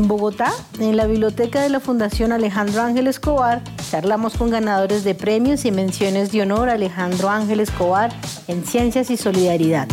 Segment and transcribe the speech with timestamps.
[0.00, 5.14] En Bogotá, en la biblioteca de la Fundación Alejandro Ángel Escobar, charlamos con ganadores de
[5.14, 8.10] premios y menciones de honor a Alejandro Ángel Escobar
[8.48, 9.88] en Ciencias y Solidaridad.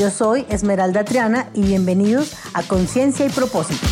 [0.00, 3.86] Yo soy Esmeralda Triana y bienvenidos a Conciencia y Propósito.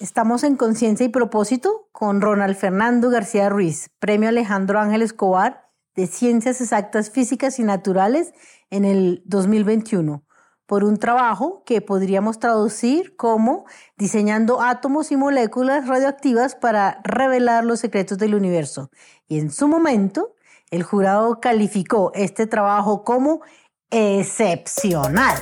[0.00, 6.06] Estamos en Conciencia y Propósito con Ronald Fernando García Ruiz, Premio Alejandro Ángel Escobar de
[6.06, 8.32] Ciencias Exactas Físicas y Naturales
[8.70, 10.24] en el 2021
[10.66, 17.80] por un trabajo que podríamos traducir como diseñando átomos y moléculas radioactivas para revelar los
[17.80, 18.90] secretos del universo.
[19.28, 20.34] Y en su momento,
[20.70, 23.42] el jurado calificó este trabajo como
[23.90, 25.38] excepcional.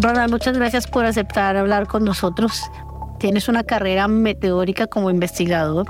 [0.00, 2.62] Ronald, muchas gracias por aceptar hablar con nosotros.
[3.18, 5.86] Tienes una carrera meteórica como investigador.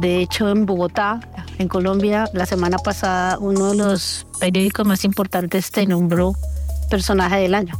[0.00, 1.20] De hecho, en Bogotá
[1.58, 6.34] en Colombia, la semana pasada, uno de los periódicos más importantes te nombró
[6.90, 7.74] personaje del año.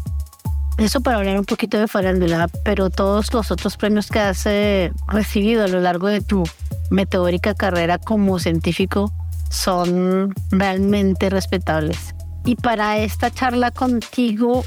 [0.79, 4.93] Eso para hablar un poquito de farándula, pero todos los otros premios que has eh,
[5.07, 6.43] recibido a lo largo de tu
[6.91, 9.13] meteórica carrera como científico
[9.51, 12.15] son realmente respetables.
[12.45, 14.65] Y para esta charla contigo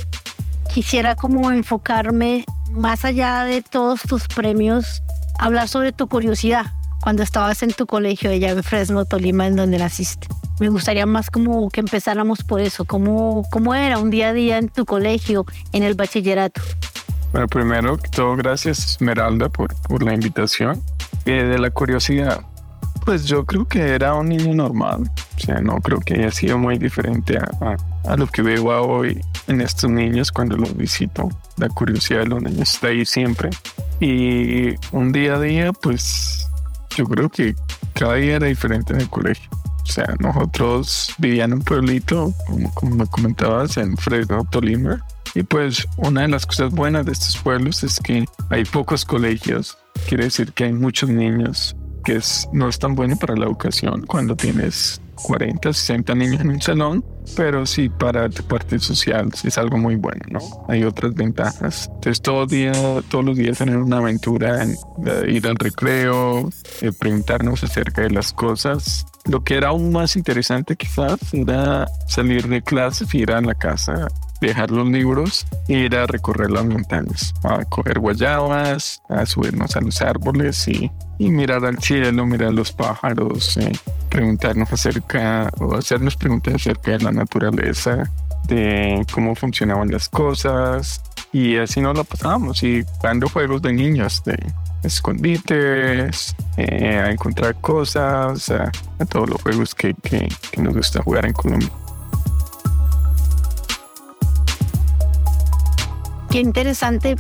[0.74, 5.04] quisiera como enfocarme más allá de todos tus premios,
[5.40, 6.77] hablar sobre tu curiosidad
[7.08, 10.28] cuando estabas en tu colegio allá en Fresno, Tolima, en donde naciste.
[10.60, 14.58] Me gustaría más como que empezáramos por eso, cómo, cómo era un día a día
[14.58, 16.60] en tu colegio, en el bachillerato.
[17.32, 20.84] Bueno, primero todo, gracias Esmeralda por, por la invitación.
[21.24, 22.42] Eh, de la curiosidad,
[23.06, 25.10] pues yo creo que era un niño normal.
[25.38, 28.66] O sea, no creo que haya sido muy diferente a, a, a lo que veo
[28.66, 31.30] hoy en estos niños cuando los visito.
[31.56, 33.50] La curiosidad de los niños está ahí siempre.
[34.02, 36.47] Y un día a día, pues
[36.98, 37.56] yo creo que
[37.94, 39.50] cada día era diferente en el colegio.
[39.84, 42.34] O sea, nosotros vivíamos en un pueblito,
[42.74, 45.06] como, me comentabas, en Fresno, Tolima.
[45.36, 49.78] Y pues una de las cosas buenas de estos pueblos es que hay pocos colegios.
[50.08, 51.76] Quiere decir que hay muchos niños,
[52.08, 52.22] que
[52.54, 57.04] no es tan bueno para la educación cuando tienes 40, 60 niños en un salón,
[57.36, 60.40] pero sí para tu parte social es algo muy bueno, ¿no?
[60.70, 61.90] Hay otras ventajas.
[61.96, 62.72] Entonces todo día,
[63.10, 64.78] todos los días tener una aventura, en,
[65.28, 69.06] ir al recreo, eh, preguntarnos acerca de las cosas.
[69.26, 73.56] Lo que era aún más interesante quizás era salir de clase y ir a la
[73.56, 74.08] casa
[74.40, 79.82] dejar los libros e ir a recorrer las montañas, a coger guayabas, a subirnos a
[79.82, 83.72] los árboles y, mirar al cielo, mirar los pájaros, eh,
[84.10, 88.10] preguntarnos acerca o hacernos preguntas acerca de la naturaleza,
[88.48, 91.02] de cómo funcionaban las cosas
[91.34, 94.38] y así nos lo pasábamos y jugando juegos de niños, de
[94.84, 98.72] escondites, eh, a encontrar cosas, a,
[99.10, 101.70] todos los juegos que, que, que nos gusta jugar en Colombia.
[106.38, 107.16] Qué interesante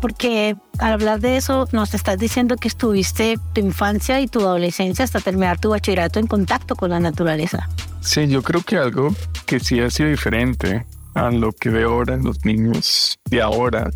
[0.00, 5.04] porque al hablar de eso nos estás diciendo que estuviste tu infancia y tu adolescencia
[5.04, 7.68] hasta terminar tu bachillerato en contacto con la naturaleza.
[8.00, 12.14] Sí, yo creo que algo que sí ha sido diferente a lo que veo ahora
[12.14, 13.90] en los niños de ahora,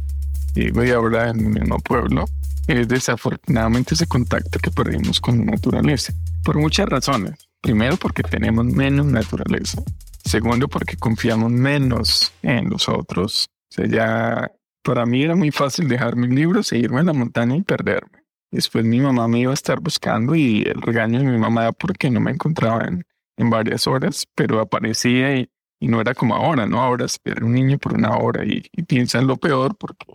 [0.55, 2.27] y de ahora en el mismo pueblo,
[2.67, 6.13] es desafortunadamente ese contacto que perdimos con la naturaleza.
[6.45, 7.49] Por muchas razones.
[7.63, 9.83] Primero, porque tenemos menos naturaleza.
[10.23, 13.49] Segundo, porque confiamos menos en los otros.
[13.71, 14.51] O sea, ya
[14.87, 18.23] para mí era muy fácil dejar mis libros e irme a la montaña y perderme.
[18.53, 21.73] Después mi mamá me iba a estar buscando y el regaño de mi mamá era
[21.73, 23.05] porque no me encontraba en,
[23.51, 26.81] varias horas, pero aparecía y, no era como ahora, ¿no?
[26.81, 30.07] Ahora espera un niño por una hora y, y piensa en lo peor porque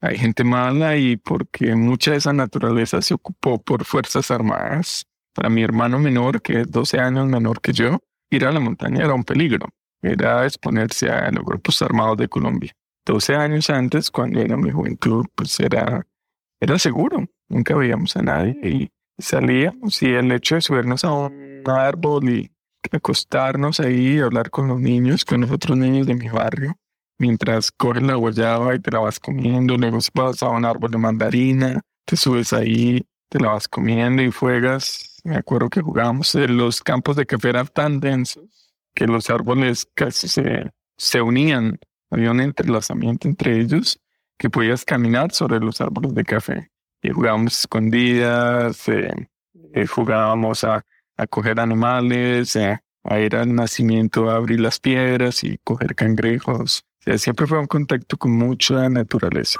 [0.00, 5.06] hay gente mala y porque mucha de esa naturaleza se ocupó por Fuerzas Armadas.
[5.34, 7.98] Para mi hermano menor, que es 12 años menor que yo,
[8.30, 9.68] ir a la montaña era un peligro.
[10.02, 12.72] Era exponerse a los grupos armados de Colombia.
[13.08, 16.06] 12 años antes, cuando era mi juventud, pues era,
[16.60, 17.26] era seguro.
[17.48, 22.50] Nunca veíamos a nadie y salíamos y el hecho de subirnos a un árbol y
[22.92, 26.74] acostarnos ahí hablar con los niños, con los otros niños de mi barrio,
[27.18, 30.98] mientras coges la guayaba y te la vas comiendo, luego vas a un árbol de
[30.98, 35.20] mandarina, te subes ahí, te la vas comiendo y juegas.
[35.24, 39.88] Me acuerdo que jugábamos en los campos de café eran tan densos que los árboles
[39.94, 41.78] casi se, se unían
[42.10, 44.00] había un entrelazamiento entre ellos
[44.38, 46.70] que podías caminar sobre los árboles de café.
[47.02, 49.28] Y jugábamos escondidas, eh,
[49.72, 50.84] eh, jugábamos a,
[51.16, 56.84] a, coger animales, eh, a ir al nacimiento a abrir las piedras y coger cangrejos.
[57.16, 59.58] Siempre fue un contacto con mucha naturaleza.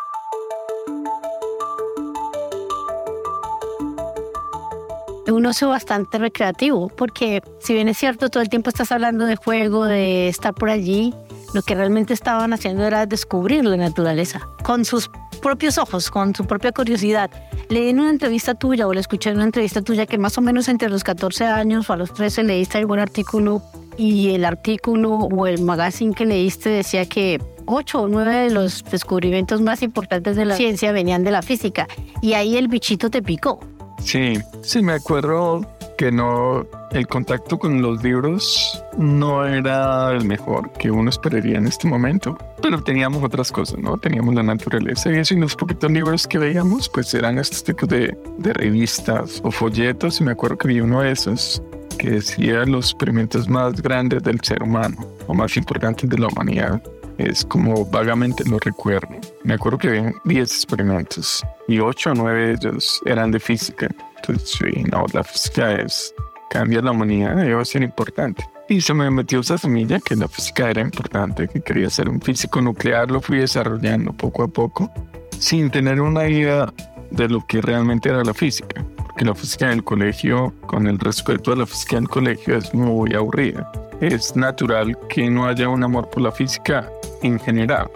[5.31, 9.37] Un ocio bastante recreativo, porque si bien es cierto, todo el tiempo estás hablando de
[9.37, 11.15] juego, de estar por allí,
[11.55, 15.11] lo que realmente estaban haciendo era descubrir la naturaleza con sus
[15.41, 17.31] propios ojos, con su propia curiosidad.
[17.69, 20.41] Leí en una entrevista tuya o le escuché en una entrevista tuya que más o
[20.41, 23.63] menos entre los 14 años o a los 13 leíste algún artículo
[23.97, 28.85] y el artículo o el magazine que leíste decía que ocho o nueve de los
[28.85, 31.87] descubrimientos más importantes de la ciencia venían de la física
[32.23, 33.61] y ahí el bichito te picó.
[33.99, 35.67] Sí, sí me acuerdo
[35.99, 41.67] que no, el contacto con los libros no era el mejor que uno esperaría en
[41.67, 43.99] este momento, pero teníamos otras cosas, ¿no?
[43.99, 47.89] Teníamos la naturaleza y eso y los poquitos libros que veíamos, pues eran estos tipos
[47.89, 51.61] de, de revistas o folletos y me acuerdo que vi uno de esos
[51.99, 54.97] que decía los experimentos más grandes del ser humano
[55.27, 56.81] o más importantes de la humanidad.
[57.19, 59.09] Es como vagamente lo recuerdo.
[59.45, 63.89] Me acuerdo que había 10 experimentos y 8 o 9 de ellos eran de física.
[64.17, 66.15] Entonces, sí, no, la física es,
[66.51, 68.45] cambia la humanidad y a ser importante.
[68.69, 72.21] Y se me metió esa semilla que la física era importante, que quería ser un
[72.21, 74.91] físico nuclear, lo fui desarrollando poco a poco,
[75.39, 76.73] sin tener una idea
[77.11, 78.85] de lo que realmente era la física
[79.19, 83.13] que la física del colegio, con el respeto a la física del colegio, es muy
[83.15, 83.71] aburrida.
[84.01, 86.89] Es natural que no haya un amor por la física
[87.23, 87.91] en general,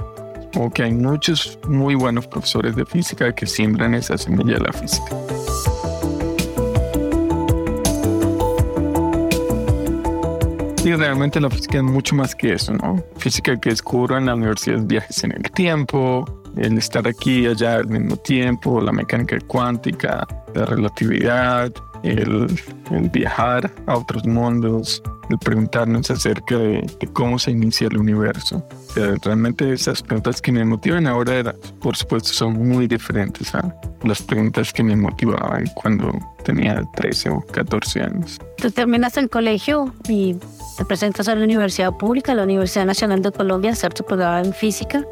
[0.56, 4.72] o que hay muchos muy buenos profesores de física que siembran esa semilla de la
[4.72, 5.16] física.
[10.84, 13.04] Y realmente la física es mucho más que eso, ¿no?
[13.16, 16.24] Física que descubro en la universidad viajes en el tiempo,
[16.56, 21.72] el estar aquí y allá al mismo tiempo, la mecánica cuántica, la relatividad,
[22.02, 22.48] el,
[23.12, 28.66] viajar a otros mundos, el preguntarnos acerca de, cómo se inicia el universo.
[29.24, 33.74] realmente esas preguntas que me motivan ahora, por supuesto, son muy diferentes a
[34.04, 36.12] las preguntas que me motivaban cuando
[36.44, 38.38] tenía 13 o 14 años.
[38.56, 40.36] Tú terminas el colegio y
[40.76, 44.40] te presentas a la universidad pública, la Universidad Nacional de Colombia, a hacer tu programa
[44.40, 45.04] en física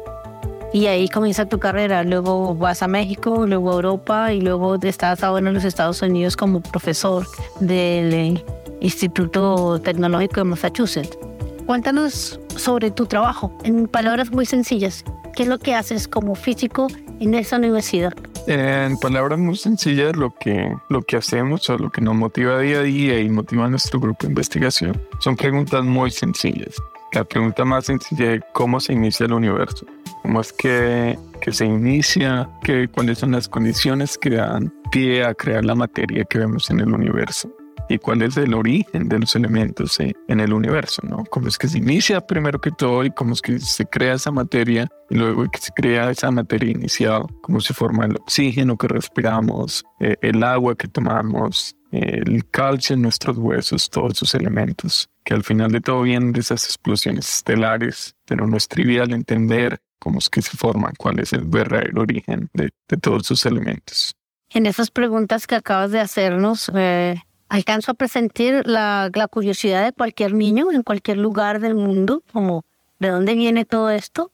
[0.73, 2.03] y ahí comienza tu carrera.
[2.03, 6.37] Luego vas a México, luego a Europa y luego estás ahora en los Estados Unidos
[6.37, 7.27] como profesor
[7.59, 8.45] del eh,
[8.81, 11.17] Instituto Tecnológico de Massachusetts.
[11.65, 15.05] Cuéntanos sobre tu trabajo en palabras muy sencillas.
[15.35, 16.87] ¿Qué es lo que haces como físico
[17.19, 18.13] en esa universidad?
[18.47, 22.79] En palabras muy sencillas, lo que, lo que hacemos o lo que nos motiva día
[22.79, 26.75] a día y motiva a nuestro grupo de investigación son preguntas muy sencillas.
[27.13, 29.85] La pregunta más sencilla es cómo se inicia el universo,
[30.23, 35.33] cómo es que, que se inicia, que, cuáles son las condiciones que dan pie a
[35.33, 37.49] crear la materia que vemos en el universo
[37.91, 41.25] y cuál es el origen de los elementos en el universo, ¿no?
[41.29, 44.31] Cómo es que se inicia primero que todo y cómo es que se crea esa
[44.31, 48.87] materia y luego que se crea esa materia inicial, cómo se forma el oxígeno que
[48.87, 55.33] respiramos, eh, el agua que tomamos, el calcio en nuestros huesos, todos esos elementos que
[55.33, 60.19] al final de todo vienen de esas explosiones estelares, pero no es trivial entender cómo
[60.19, 62.71] es que se forman, cuál es el verdadero origen de,
[63.01, 64.15] todos esos elementos.
[64.49, 69.91] En esas preguntas que acabas de hacernos, eh, alcanzo a presentir la, la curiosidad de
[69.91, 72.63] cualquier niño en cualquier lugar del mundo, como
[72.99, 74.31] de dónde viene todo esto,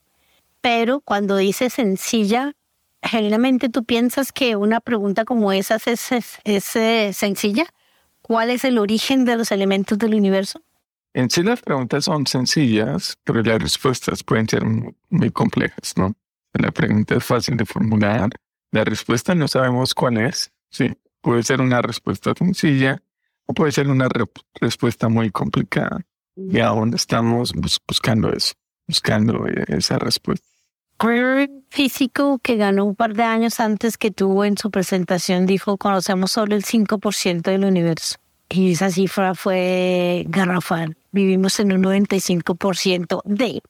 [0.60, 2.52] pero cuando dices sencilla,
[3.02, 6.12] generalmente tú piensas que una pregunta como esa es,
[6.44, 7.66] es, eh, sencilla.
[8.22, 10.62] ¿Cuál es el origen de los elementos del universo?
[11.12, 16.14] En sí las preguntas son sencillas, pero las respuestas pueden ser muy, complejas, ¿no?
[16.52, 18.30] La pregunta es fácil de formular,
[18.70, 20.92] la respuesta no sabemos cuál es, sí.
[21.20, 23.02] Puede ser una respuesta sencilla
[23.48, 24.08] o puede ser una
[24.60, 26.02] respuesta muy complicada.
[26.36, 27.52] Y aún estamos
[27.88, 28.54] buscando eso,
[28.86, 30.46] buscando eh, esa respuesta.
[31.02, 35.76] Un físico que ganó un par de años antes que tuvo en su presentación dijo,
[35.78, 38.16] conocemos solo el 5% del universo.
[38.50, 40.96] Y esa cifra fue garrafal.
[41.10, 43.62] Vivimos en un 95% de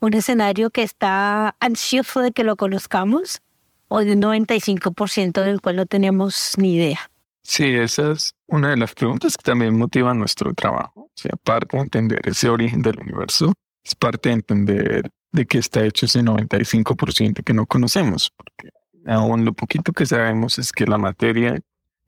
[0.00, 3.40] un escenario que está ansioso de que lo conozcamos
[3.88, 7.11] o de un 95% del cual no tenemos ni idea.
[7.42, 11.02] Sí, esa es una de las preguntas que también motivan nuestro trabajo.
[11.02, 13.52] O sea, aparte de entender ese origen del universo,
[13.84, 18.70] es parte de entender de qué está hecho ese 95% que no conocemos, porque
[19.06, 21.58] aún lo poquito que sabemos es que la materia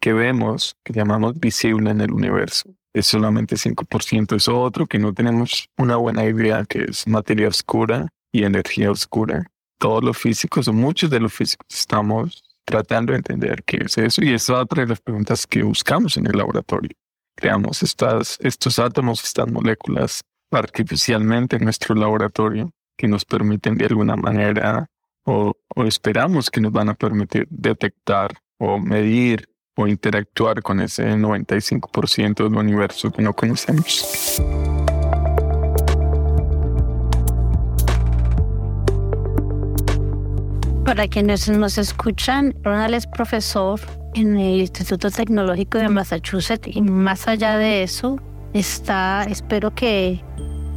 [0.01, 4.37] que vemos, que llamamos visible en el universo, es solamente 5%.
[4.37, 9.51] Eso otro que no tenemos una buena idea, que es materia oscura y energía oscura.
[9.79, 14.23] Todos los físicos, o muchos de los físicos, estamos tratando de entender qué es eso.
[14.25, 16.91] Y es otra de las preguntas que buscamos en el laboratorio.
[17.37, 24.17] Creamos estas, estos átomos, estas moléculas artificialmente en nuestro laboratorio que nos permiten de alguna
[24.17, 24.87] manera
[25.25, 25.55] o,
[25.87, 32.57] esperamos que nos van a permitir detectar o medir o interactuar con ese 95% del
[32.57, 34.41] universo que no conocemos.
[40.85, 43.81] Para quienes nos escuchan, Ronald es profesor
[44.15, 48.19] en el Instituto Tecnológico de Massachusetts y más allá de eso
[48.53, 50.23] está, espero que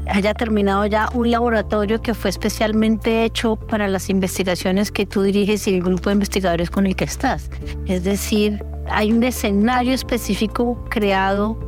[0.07, 5.67] haya terminado ya un laboratorio que fue especialmente hecho para las investigaciones que tú diriges
[5.67, 7.49] y el grupo de investigadores con el que estás.
[7.85, 11.59] Es decir, hay un escenario específico creado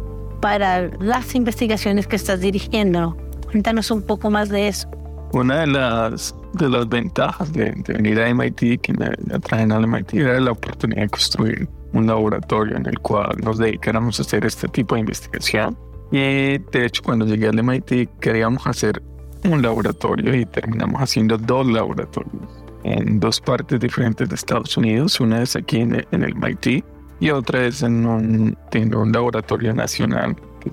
[0.41, 3.17] para las investigaciones que estás dirigiendo.
[3.51, 4.89] Cuéntanos un poco más de eso.
[5.33, 10.13] Una de las, de las ventajas de, venir a MIT, que me atraen al MIT,
[10.15, 14.67] era la oportunidad de construir un laboratorio en el cual nos dedicáramos a hacer este
[14.67, 15.77] tipo de investigación.
[16.11, 19.01] Y de hecho, cuando llegué al MIT, queríamos hacer
[19.43, 22.43] un laboratorio y terminamos haciendo dos laboratorios
[22.83, 25.19] en dos partes diferentes de Estados Unidos.
[25.19, 26.83] Una es aquí en el MIT
[27.19, 30.71] y otra es en un, un laboratorio nacional que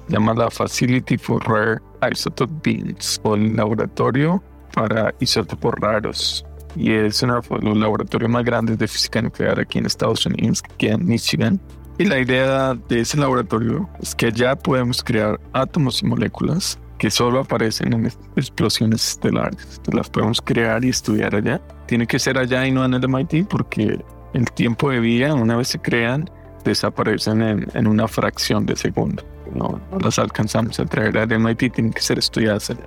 [0.51, 1.81] Facility for Rare
[2.11, 4.43] Isotope Beams o el laboratorio
[4.77, 6.47] para isótopos raros.
[6.77, 10.63] Y es uno de los laboratorios más grandes de física nuclear aquí en Estados Unidos,
[10.77, 11.59] que en Michigan.
[11.99, 17.11] Y la idea de ese laboratorio es que ya podemos crear átomos y moléculas que
[17.11, 18.07] solo aparecen en
[18.37, 19.81] explosiones estelares.
[19.91, 21.61] las podemos crear y estudiar allá.
[21.87, 23.99] Tiene que ser allá y no en el MIT porque
[24.35, 26.29] el tiempo de vida, una vez se crean,
[26.65, 29.23] desaparecen en, una fracción de segundo.
[29.55, 32.87] No, las alcanzamos a traer al MIT, tienen que ser estudiadas allá.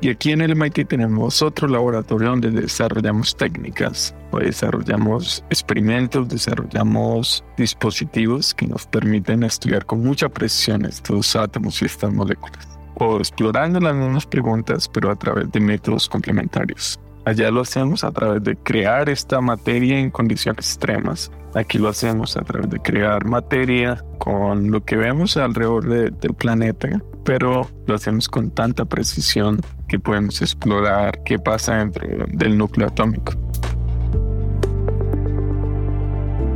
[0.00, 7.44] Y aquí en el MIT tenemos otro laboratorio donde desarrollamos técnicas, o desarrollamos experimentos, desarrollamos
[7.56, 13.80] dispositivos que nos permiten estudiar con mucha precisión estos átomos y estas moléculas, o explorando
[13.80, 17.00] las mismas preguntas, pero a través de métodos complementarios.
[17.24, 21.30] Allá lo hacemos a través de crear esta materia en condiciones extremas.
[21.58, 27.02] Aquí lo hacemos a través de crear materia con lo que vemos alrededor del planeta,
[27.24, 33.32] pero lo hacemos con tanta precisión que podemos explorar qué pasa dentro del núcleo atómico.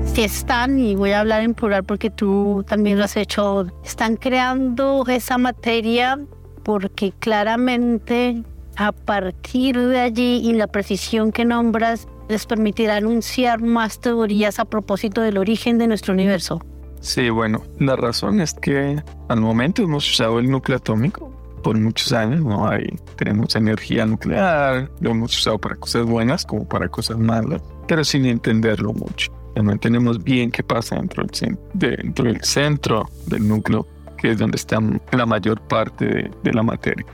[0.04, 4.14] Si están, y voy a hablar en plural porque tú también lo has hecho, están
[4.14, 6.21] creando esa materia
[6.62, 8.44] porque claramente
[8.76, 14.64] a partir de allí y la precisión que nombras les permitirá anunciar más teorías a
[14.64, 16.64] propósito del origen de nuestro universo.
[17.00, 21.30] Sí, bueno, la razón es que al momento hemos usado el núcleo atómico
[21.62, 22.86] por muchos años, no hay,
[23.16, 28.24] tenemos energía nuclear, lo hemos usado para cosas buenas como para cosas malas, pero sin
[28.24, 29.30] entenderlo mucho.
[29.54, 33.86] No entendemos bien qué pasa dentro del, dentro del centro del núcleo,
[34.16, 34.80] que es donde está
[35.12, 37.06] la mayor parte de, de la materia.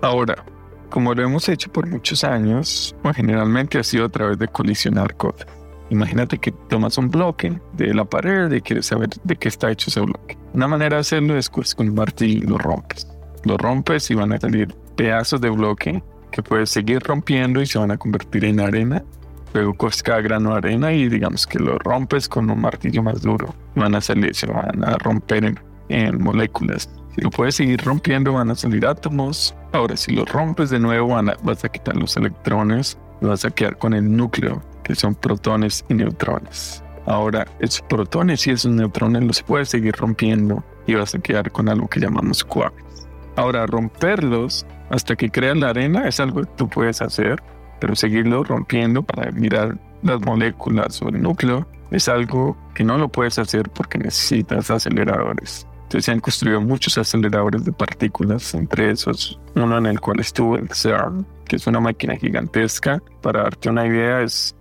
[0.00, 0.42] Ahora,
[0.92, 5.16] como lo hemos hecho por muchos años, pues generalmente ha sido a través de colisionar
[5.16, 5.46] cosas.
[5.88, 9.88] Imagínate que tomas un bloque de la pared y quieres saber de qué está hecho
[9.88, 10.36] ese bloque.
[10.52, 13.08] Una manera de hacerlo es pues, con un martillo lo rompes.
[13.44, 17.78] Lo rompes y van a salir pedazos de bloque que puedes seguir rompiendo y se
[17.78, 19.02] van a convertir en arena.
[19.54, 23.22] Luego coges cada grano de arena y digamos que lo rompes con un martillo más
[23.22, 23.54] duro.
[23.76, 25.58] Van a salir, se van a romper en,
[25.88, 29.54] en moléculas si lo puedes seguir rompiendo, van a salir átomos.
[29.72, 33.94] Ahora, si lo rompes de nuevo, vas a quitar los electrones vas a quedar con
[33.94, 36.82] el núcleo, que son protones y neutrones.
[37.06, 41.68] Ahora, esos protones y esos neutrones los puedes seguir rompiendo y vas a quedar con
[41.68, 43.08] algo que llamamos quarks.
[43.36, 47.42] Ahora, romperlos hasta que creas la arena es algo que tú puedes hacer,
[47.80, 53.08] pero seguirlo rompiendo para mirar las moléculas o el núcleo es algo que no lo
[53.08, 55.66] puedes hacer porque necesitas aceleradores
[56.00, 60.68] se han construido muchos aceleradores de partículas, entre esos uno en el cual estuvo el
[60.70, 63.02] CERN, que es una máquina gigantesca.
[63.20, 64.56] Para darte una idea, es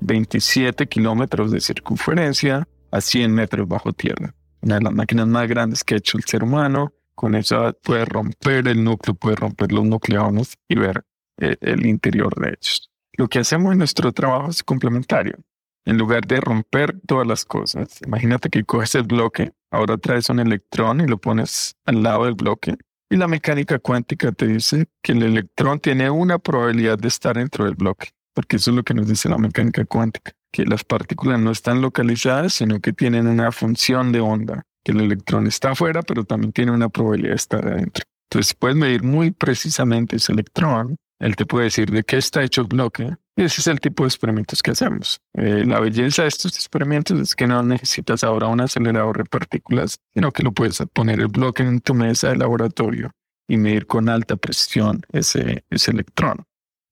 [0.00, 4.34] 27 eh, kilómetros de circunferencia a 100 metros bajo tierra.
[4.60, 6.92] Una de las máquinas más grandes que ha hecho el ser humano.
[7.14, 11.04] Con eso puede romper el núcleo, puede romper los nucleones y ver
[11.38, 12.90] eh, el interior de ellos.
[13.12, 15.36] Lo que hacemos en nuestro trabajo es complementario.
[15.84, 20.38] En lugar de romper todas las cosas, imagínate que coges el bloque, ahora traes un
[20.38, 22.76] electrón y lo pones al lado del bloque.
[23.10, 27.64] Y la mecánica cuántica te dice que el electrón tiene una probabilidad de estar dentro
[27.64, 31.40] del bloque, porque eso es lo que nos dice la mecánica cuántica, que las partículas
[31.40, 36.02] no están localizadas, sino que tienen una función de onda, que el electrón está afuera,
[36.02, 38.04] pero también tiene una probabilidad de estar adentro.
[38.30, 42.62] Entonces puedes medir muy precisamente ese electrón, él te puede decir de qué está hecho
[42.62, 45.20] el bloque, ese es el tipo de experimentos que hacemos.
[45.34, 49.98] Eh, la belleza de estos experimentos es que no necesitas ahora un acelerador de partículas,
[50.12, 53.10] sino que lo puedes poner el bloque en tu mesa de laboratorio
[53.48, 56.44] y medir con alta precisión ese, ese electrón.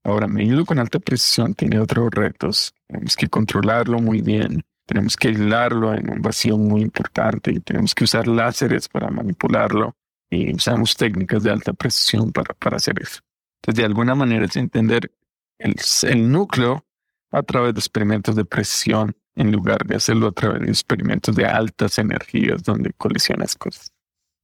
[0.02, 2.74] Ahora, medirlo con alta precisión tiene otros retos.
[2.86, 7.94] Tenemos que controlarlo muy bien, tenemos que aislarlo en un vacío muy importante y tenemos
[7.94, 9.94] que usar láseres para manipularlo
[10.30, 13.20] y usamos técnicas de alta precisión para, para hacer eso.
[13.60, 15.12] Entonces, de alguna manera es entender
[15.60, 16.84] el, núcleo
[17.30, 21.46] a través de experimentos de presión en lugar de hacerlo a través de experimentos de
[21.46, 23.92] altas energías donde colisionas cosas.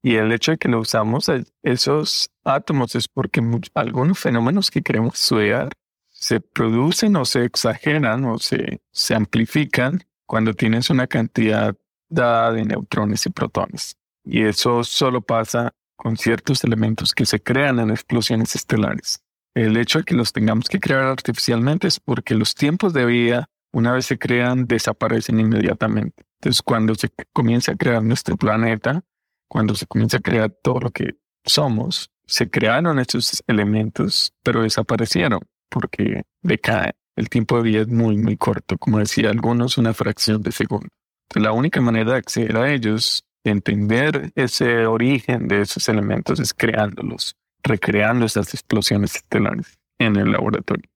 [0.03, 1.31] Y el hecho de que no usamos
[1.63, 3.43] esos átomos es porque
[3.75, 5.71] algunos fenómenos que queremos estudiar
[6.09, 11.77] se producen o se exageran o se, se amplifican cuando tienes una cantidad
[12.09, 13.97] dada de neutrones y protones.
[14.25, 19.26] Y eso solo pasa con ciertos elementos que se crean en explosiones estelares.
[19.57, 23.49] El hecho de que los tengamos que crear artificialmente es porque los tiempos de vida,
[23.73, 26.25] una vez se crean, desaparecen inmediatamente.
[26.41, 29.03] Entonces, cuando se comienza a crear nuestro planeta,
[29.49, 35.41] cuando se comienza a crear todo lo que somos, se crearon estos elementos, pero desaparecieron
[35.71, 36.93] porque decaen.
[37.17, 40.89] El tiempo de vida es muy, muy corto, como decía algunos, una fracción de segundo.
[41.31, 46.41] Entonces, la única manera de acceder a ellos, de entender ese origen de esos elementos,
[46.41, 50.89] es creándolos recreando esas explosiones estelares en el laboratorio.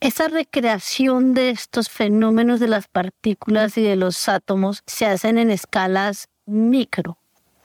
[0.00, 5.50] Esa recreación de estos fenómenos de las partículas y de los átomos se hacen en
[5.50, 7.16] escalas micro.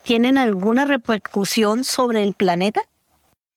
[0.02, 2.80] ¿Tienen alguna repercusión sobre el planeta?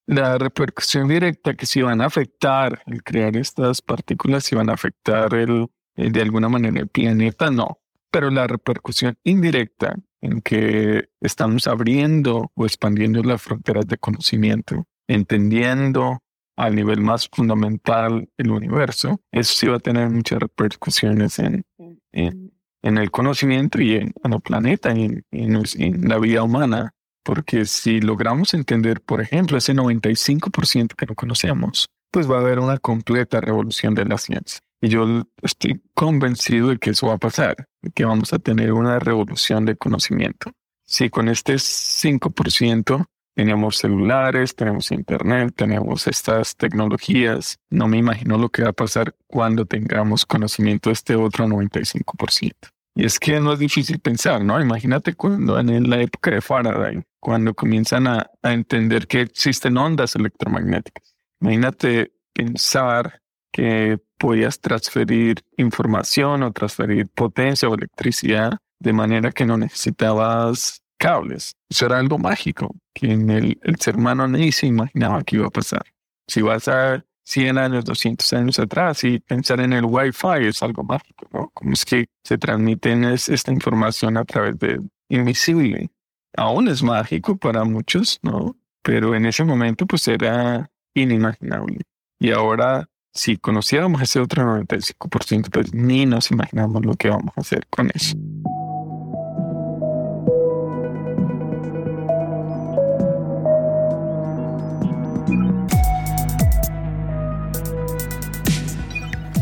[0.05, 4.73] La repercusión directa que si van a afectar el crear estas partículas, si van a
[4.73, 7.79] afectar el, eh, de alguna manera el planeta, no.
[8.11, 16.19] Pero la repercusión indirecta en que estamos abriendo o expandiendo las fronteras de conocimiento, entendiendo
[16.55, 21.65] al nivel más fundamental el universo, eso sí va a tener muchas repercusiones en,
[22.13, 26.93] en, el conocimiento y en, el planeta y en, la vida humana.
[27.25, 32.59] Porque si logramos entender, por ejemplo, ese 95% que no conocemos, pues va a haber
[32.59, 34.59] una completa revolución de la ciencia.
[34.83, 35.05] Y yo
[35.41, 39.63] estoy convencido de que eso va a pasar, de que vamos a tener una revolución
[39.63, 40.51] de conocimiento.
[40.85, 48.49] Si con este 5% tenemos celulares, tenemos internet, tenemos estas tecnologías, no me imagino lo
[48.49, 52.51] que va a pasar cuando tengamos conocimiento de este otro 95%.
[52.93, 54.59] Y es que no es difícil pensar, ¿no?
[54.59, 60.17] Imagínate cuando en la época de Faraday, cuando comienzan a, a entender que existen ondas
[60.17, 61.15] electromagnéticas.
[61.39, 63.21] Imagínate pensar
[63.53, 71.57] que podías transferir información o transferir potencia o electricidad de manera que no necesitabas cables.
[71.69, 75.49] Eso era algo mágico que en el, ser humano ni se imaginaba que iba a
[75.49, 75.83] pasar.
[76.25, 80.85] Si vas a 100 años, 200 años atrás y pensar en el Wi-Fi es algo
[80.85, 81.49] mágico, ¿no?
[81.53, 85.89] Como es que se transmite esta información a través de invisible.
[86.37, 88.55] Aún es mágico para muchos, ¿no?
[88.83, 91.81] Pero en ese momento pues era inimaginable.
[92.19, 97.41] Y ahora si conociéramos ese otro 95%, pues ni nos imaginamos lo que vamos a
[97.41, 98.17] hacer con eso.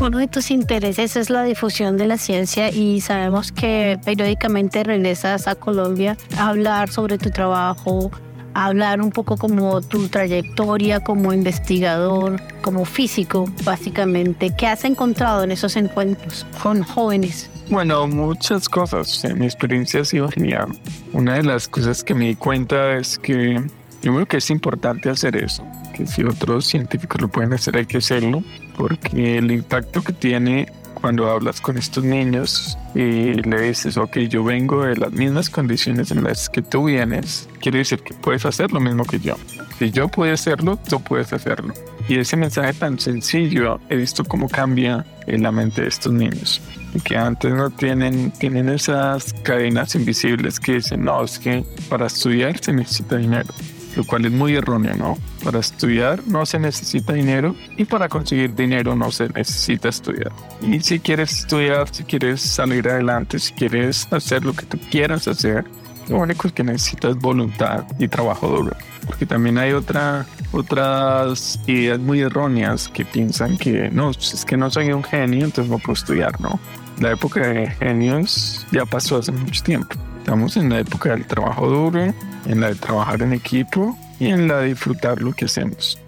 [0.01, 5.47] Uno de tus intereses es la difusión de la ciencia y sabemos que periódicamente regresas
[5.47, 8.09] a Colombia a hablar sobre tu trabajo,
[8.53, 14.53] hablar un poco como tu trayectoria como investigador, como físico, básicamente.
[14.55, 17.49] ¿Qué has encontrado en esos encuentros con jóvenes?
[17.69, 19.23] Bueno, muchas cosas.
[19.35, 20.67] mi experiencia ha sido genial.
[21.13, 23.63] Una de las cosas que me di cuenta es que
[24.01, 27.97] primero que es importante hacer eso, que si otros científicos lo pueden hacer hay que
[27.97, 28.43] hacerlo,
[28.75, 30.67] porque el impacto que tiene
[31.01, 36.11] cuando hablas con estos niños y le dices, ok, yo vengo de las mismas condiciones
[36.11, 39.35] en las que tú vienes, quiere decir que puedes hacer lo mismo que yo.
[39.79, 41.73] Si yo puedo hacerlo, tú puedes hacerlo.
[42.07, 46.61] Y ese mensaje tan sencillo he visto cómo cambia en la mente de estos niños.
[47.03, 52.57] Que antes no tienen, tienen esas cadenas invisibles que dicen, no, es que para estudiar
[52.59, 53.53] se necesita dinero
[53.95, 55.17] lo cual es muy erróneo, ¿no?
[55.43, 60.31] Para estudiar no se necesita dinero y para conseguir dinero no se necesita estudiar.
[60.61, 65.27] Y si quieres estudiar, si quieres salir adelante, si quieres hacer lo que tú quieras
[65.27, 65.65] hacer,
[66.09, 68.75] lo único que necesitas es voluntad y trabajo duro.
[69.05, 74.69] Porque también hay otra, otras ideas muy erróneas que piensan que no, es que no
[74.69, 76.59] soy un genio, entonces no puedo estudiar, ¿no?
[76.99, 79.95] La época de genios ya pasó hace mucho tiempo.
[80.19, 82.13] Estamos en la época del trabajo duro,
[82.45, 85.99] en la de trabajar en equipo y en la de disfrutar lo que hacemos.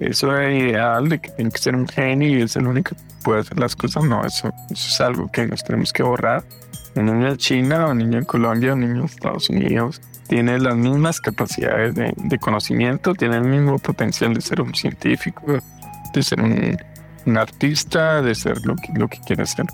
[0.00, 3.02] Eso es ideal de que tiene que ser un genio y es el único que
[3.22, 4.04] puede hacer las cosas.
[4.04, 6.42] No, eso, eso es algo que nos tenemos que borrar.
[6.96, 10.76] Un niño en China, un niño en Colombia, un niño en Estados Unidos tiene las
[10.76, 15.58] mismas capacidades de, de conocimiento, tiene el mismo potencial de ser un científico,
[16.14, 16.78] de ser un,
[17.26, 19.66] un artista, de ser lo que, lo que quiere ser.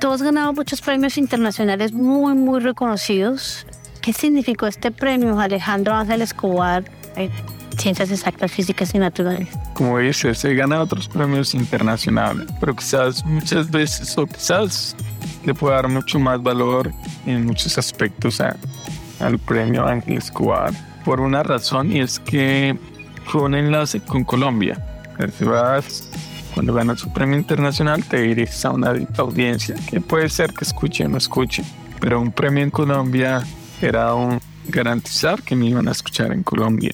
[0.00, 3.68] Tú has ganado muchos premios internacionales muy, muy reconocidos.
[4.06, 6.84] ¿Qué significó este premio, Alejandro Ángel Escobar,
[7.16, 7.28] eh,
[7.76, 9.48] ciencias exactas, físicas y naturales.
[9.74, 14.94] Como dices, se gana otros premios internacionales, pero quizás muchas veces o quizás
[15.44, 16.92] le puede dar mucho más valor
[17.26, 20.72] en muchos aspectos al premio Ángel Escobar
[21.04, 22.78] por una razón y es que
[23.24, 24.80] fue un enlace con Colombia.
[25.40, 26.08] Vas,
[26.54, 31.04] cuando ganas su premio internacional te diriges a una audiencia que puede ser que escuche
[31.04, 31.64] o no escuche,
[31.98, 33.42] pero un premio en Colombia
[33.80, 36.92] era un garantizar que me iban a escuchar en Colombia,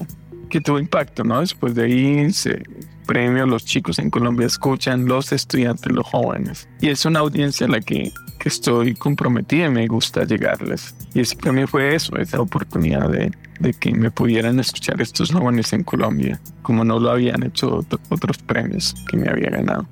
[0.51, 1.41] que tuvo impacto, ¿no?
[1.41, 2.63] Después de ahí se
[3.07, 6.69] premio, los chicos en Colombia escuchan, los estudiantes, los jóvenes.
[6.81, 10.95] Y es una audiencia a la que, que estoy comprometida y me gusta llegarles.
[11.15, 15.73] Y ese premio fue eso, esa oportunidad de, de que me pudieran escuchar estos jóvenes
[15.73, 19.87] en Colombia, como no lo habían hecho otros premios que me había ganado.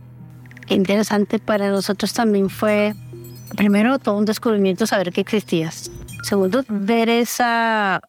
[0.68, 2.94] Interesante para nosotros también fue,
[3.57, 5.90] primero, todo un descubrimiento saber que existías.
[6.22, 8.00] Segundo, ver esa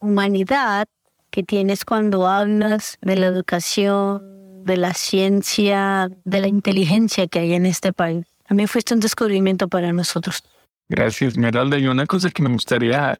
[0.00, 0.86] humanidad
[1.30, 7.54] que tienes cuando hablas de la educación, de la ciencia, de la inteligencia que hay
[7.54, 8.26] en este país.
[8.46, 10.42] También fuiste un descubrimiento para nosotros.
[10.88, 11.78] Gracias, Esmeralda.
[11.78, 13.18] Y una cosa que me gustaría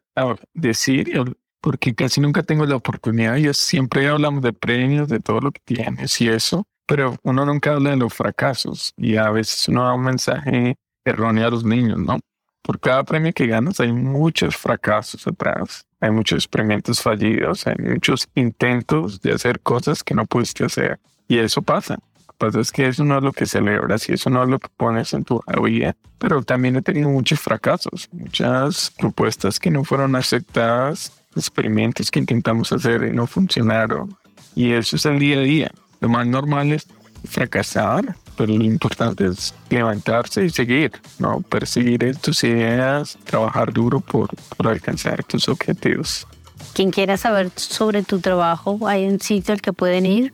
[0.55, 1.13] decir,
[1.61, 5.61] porque casi nunca tengo la oportunidad, y siempre hablamos de premios, de todo lo que
[5.65, 9.95] tienes y eso, pero uno nunca habla de los fracasos y a veces uno da
[9.95, 12.19] un mensaje erróneo a los niños, ¿no?
[12.63, 18.29] Por cada premio que ganas hay muchos fracasos atrás, hay muchos experimentos fallidos, hay muchos
[18.35, 20.99] intentos de hacer cosas que no pudiste hacer.
[21.29, 21.95] Y eso pasa.
[21.95, 24.49] Lo que pasa es que eso no es lo que celebras y eso no es
[24.49, 25.95] lo que pones en tu vida.
[26.19, 32.73] Pero también he tenido muchos fracasos, muchas propuestas que no fueron aceptadas, experimentos que intentamos
[32.73, 34.17] hacer y no funcionaron.
[34.55, 35.71] Y eso es el día a día.
[36.01, 36.89] Lo más normal es
[37.25, 41.41] fracasar, pero lo importante es levantarse y seguir, ¿no?
[41.43, 46.27] Perseguir tus ideas, trabajar duro por, por alcanzar tus objetivos.
[46.75, 50.33] Quien quiera saber sobre tu trabajo, ¿hay un sitio al que pueden ir?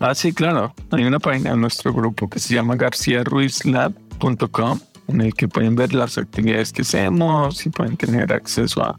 [0.00, 0.74] Ah, sí, claro.
[0.90, 5.94] Hay una página en nuestro grupo que se llama garciaruizlab.com en el que pueden ver
[5.94, 8.94] las actividades que hacemos y pueden tener acceso a,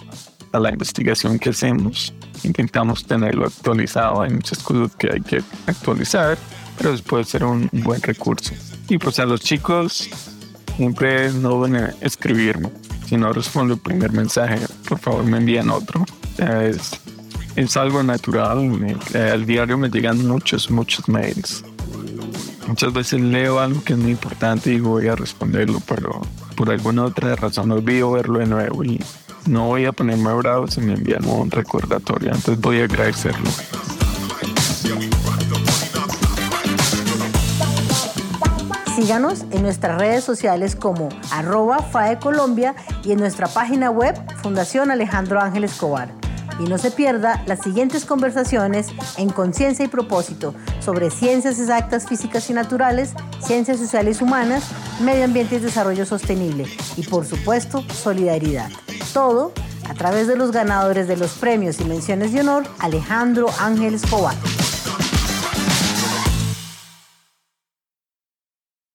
[0.52, 2.14] a la investigación que hacemos.
[2.44, 4.22] Intentamos tenerlo actualizado.
[4.22, 6.38] Hay muchas cosas que hay que actualizar
[6.80, 8.54] pero puede ser un buen recurso.
[8.88, 10.10] Y pues a los chicos
[10.78, 12.70] siempre no van a escribirme.
[13.06, 16.06] Si no respondo el primer mensaje, por favor me envían otro.
[16.38, 16.92] Es,
[17.56, 18.98] es algo natural.
[19.14, 21.64] Al diario me llegan muchos, muchos mails.
[22.68, 26.22] Muchas veces leo algo que es muy importante y voy a responderlo, pero
[26.56, 29.04] por alguna otra razón olvido verlo de nuevo y
[29.48, 32.32] no voy a ponerme bravo si me envían un recordatorio.
[32.32, 33.50] Entonces voy a agradecerlo.
[39.00, 44.92] Síganos en nuestras redes sociales como arroba FAE Colombia y en nuestra página web Fundación
[44.92, 46.12] Alejandro Ángel Escobar.
[46.60, 52.50] Y no se pierda las siguientes conversaciones en Conciencia y Propósito sobre ciencias exactas, físicas
[52.50, 54.66] y naturales, ciencias sociales humanas,
[55.00, 56.66] medio ambiente y desarrollo sostenible
[56.98, 58.70] y por supuesto solidaridad.
[59.14, 59.54] Todo
[59.88, 64.36] a través de los ganadores de los premios y menciones de honor Alejandro Ángel Escobar.